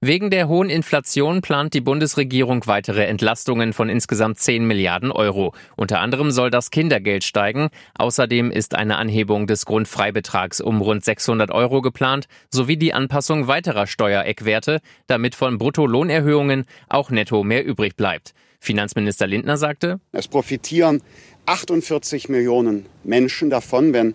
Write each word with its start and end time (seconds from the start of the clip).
Wegen 0.00 0.30
der 0.30 0.46
hohen 0.46 0.68
Inflation 0.68 1.40
plant 1.40 1.72
die 1.72 1.80
Bundesregierung 1.80 2.66
weitere 2.66 3.06
Entlastungen 3.06 3.72
von 3.72 3.88
insgesamt 3.88 4.38
10 4.38 4.66
Milliarden 4.66 5.10
Euro. 5.10 5.54
Unter 5.74 6.00
anderem 6.00 6.30
soll 6.30 6.50
das 6.50 6.70
Kindergeld 6.70 7.24
steigen. 7.24 7.70
Außerdem 7.98 8.50
ist 8.50 8.74
eine 8.74 8.98
Anhebung 8.98 9.46
des 9.46 9.64
Grundfreibetrags 9.64 10.60
um 10.60 10.82
rund 10.82 11.04
600 11.04 11.50
Euro 11.50 11.80
geplant, 11.80 12.26
sowie 12.50 12.76
die 12.76 12.92
Anpassung 12.92 13.48
weiterer 13.48 13.86
Steuereckwerte, 13.86 14.80
damit 15.06 15.34
von 15.34 15.58
Bruttolohnerhöhungen 15.58 16.66
auch 16.88 17.10
netto 17.10 17.42
mehr 17.42 17.64
übrig 17.64 17.96
bleibt. 17.96 18.34
Finanzminister 18.60 19.26
Lindner 19.26 19.56
sagte, 19.56 20.00
es 20.12 20.28
profitieren 20.28 21.02
48 21.46 22.28
Millionen 22.28 22.86
Menschen 23.04 23.48
davon, 23.48 23.92
wenn 23.92 24.14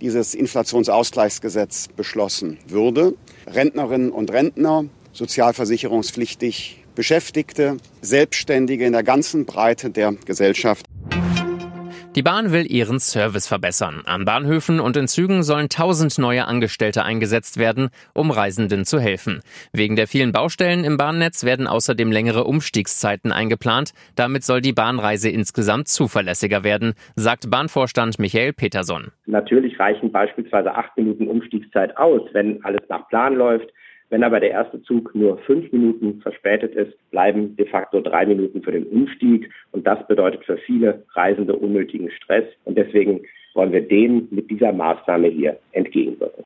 dieses 0.00 0.34
Inflationsausgleichsgesetz 0.34 1.88
beschlossen 1.88 2.58
würde. 2.66 3.14
Rentnerinnen 3.46 4.10
und 4.10 4.32
Rentner, 4.32 4.84
sozialversicherungspflichtig 5.12 6.84
Beschäftigte, 6.94 7.78
Selbstständige 8.00 8.84
in 8.84 8.92
der 8.92 9.02
ganzen 9.02 9.46
Breite 9.46 9.90
der 9.90 10.12
Gesellschaft. 10.26 10.86
Die 12.14 12.22
Bahn 12.22 12.52
will 12.52 12.70
ihren 12.70 13.00
Service 13.00 13.48
verbessern. 13.48 14.02
An 14.04 14.26
Bahnhöfen 14.26 14.80
und 14.80 14.98
in 14.98 15.08
Zügen 15.08 15.42
sollen 15.42 15.70
tausend 15.70 16.18
neue 16.18 16.44
Angestellte 16.44 17.04
eingesetzt 17.04 17.58
werden, 17.58 17.88
um 18.12 18.30
Reisenden 18.30 18.84
zu 18.84 19.00
helfen. 19.00 19.40
Wegen 19.72 19.96
der 19.96 20.06
vielen 20.06 20.30
Baustellen 20.30 20.84
im 20.84 20.98
Bahnnetz 20.98 21.42
werden 21.42 21.66
außerdem 21.66 22.12
längere 22.12 22.44
Umstiegszeiten 22.44 23.32
eingeplant. 23.32 23.92
Damit 24.14 24.44
soll 24.44 24.60
die 24.60 24.74
Bahnreise 24.74 25.30
insgesamt 25.30 25.88
zuverlässiger 25.88 26.64
werden, 26.64 26.92
sagt 27.16 27.50
Bahnvorstand 27.50 28.18
Michael 28.18 28.52
Peterson. 28.52 29.10
Natürlich 29.24 29.80
reichen 29.80 30.12
beispielsweise 30.12 30.74
acht 30.74 30.94
Minuten 30.98 31.28
Umstiegszeit 31.28 31.96
aus, 31.96 32.20
wenn 32.34 32.62
alles 32.62 32.82
nach 32.90 33.08
Plan 33.08 33.36
läuft. 33.36 33.70
Wenn 34.12 34.24
aber 34.24 34.40
der 34.40 34.50
erste 34.50 34.82
Zug 34.82 35.14
nur 35.14 35.38
fünf 35.38 35.72
Minuten 35.72 36.20
verspätet 36.20 36.74
ist, 36.74 36.92
bleiben 37.12 37.56
de 37.56 37.66
facto 37.66 38.02
drei 38.02 38.26
Minuten 38.26 38.62
für 38.62 38.70
den 38.70 38.84
Umstieg. 38.88 39.50
Und 39.70 39.86
das 39.86 40.06
bedeutet 40.06 40.44
für 40.44 40.58
viele 40.58 41.02
Reisende 41.14 41.56
unnötigen 41.56 42.10
Stress. 42.10 42.44
Und 42.66 42.76
deswegen 42.76 43.22
wollen 43.54 43.72
wir 43.72 43.80
dem 43.80 44.28
mit 44.30 44.50
dieser 44.50 44.70
Maßnahme 44.70 45.28
hier 45.28 45.58
entgegenwirken. 45.72 46.44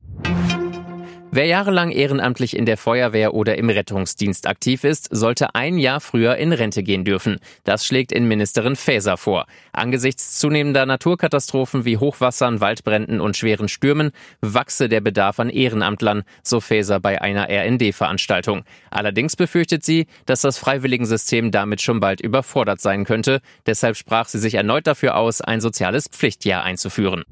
Wer 1.37 1.45
jahrelang 1.45 1.91
ehrenamtlich 1.91 2.57
in 2.57 2.65
der 2.65 2.79
Feuerwehr 2.79 3.35
oder 3.35 3.59
im 3.59 3.69
Rettungsdienst 3.69 4.47
aktiv 4.47 4.85
ist, 4.85 5.15
sollte 5.15 5.55
ein 5.55 5.77
Jahr 5.77 6.01
früher 6.01 6.37
in 6.37 6.51
Rente 6.55 6.83
gehen 6.83 7.05
dürfen. 7.05 7.37
Das 7.63 7.85
schlägt 7.85 8.11
Innenministerin 8.11 8.75
Faeser 8.75 9.19
vor. 9.19 9.45
Angesichts 9.71 10.39
zunehmender 10.39 10.87
Naturkatastrophen 10.87 11.85
wie 11.85 11.99
Hochwassern, 11.99 12.63
Waldbränden 12.63 13.21
und 13.21 13.37
schweren 13.37 13.69
Stürmen 13.69 14.13
wachse 14.41 14.89
der 14.89 15.03
Bedarf 15.03 15.39
an 15.39 15.51
Ehrenamtlern, 15.51 16.23
so 16.43 16.61
Faeser 16.61 17.01
bei 17.01 17.21
einer 17.21 17.51
RND-Veranstaltung. 17.51 18.65
Allerdings 18.89 19.37
befürchtet 19.37 19.85
sie, 19.85 20.07
dass 20.25 20.41
das 20.41 20.57
Freiwilligensystem 20.57 21.51
damit 21.51 21.83
schon 21.83 22.01
bald 22.01 22.23
überfordert 22.23 22.81
sein 22.81 23.05
könnte. 23.05 23.43
Deshalb 23.67 23.99
sprach 23.99 24.29
sie 24.29 24.39
sich 24.39 24.55
erneut 24.55 24.87
dafür 24.87 25.17
aus, 25.17 25.43
ein 25.43 25.61
soziales 25.61 26.09
Pflichtjahr 26.09 26.63
einzuführen. 26.63 27.25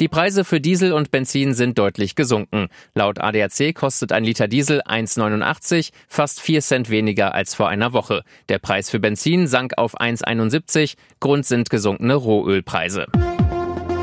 Die 0.00 0.06
Preise 0.08 0.44
für 0.44 0.60
Diesel 0.60 0.92
und 0.92 1.10
Benzin 1.10 1.54
sind 1.54 1.76
deutlich 1.76 2.14
gesunken. 2.14 2.68
Laut 2.94 3.18
ADAC 3.18 3.74
kostet 3.74 4.12
ein 4.12 4.22
Liter 4.22 4.46
Diesel 4.46 4.80
1,89, 4.82 5.90
fast 6.06 6.40
4 6.40 6.60
Cent 6.60 6.90
weniger 6.90 7.34
als 7.34 7.56
vor 7.56 7.68
einer 7.68 7.92
Woche. 7.92 8.22
Der 8.48 8.60
Preis 8.60 8.90
für 8.90 9.00
Benzin 9.00 9.48
sank 9.48 9.72
auf 9.76 10.00
1,71. 10.00 10.94
Grund 11.18 11.46
sind 11.46 11.68
gesunkene 11.68 12.14
Rohölpreise. 12.14 13.06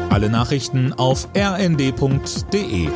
Alle 0.10 0.30
Nachrichten 0.30 0.92
auf 0.92 1.30
rnd.de 1.34 2.90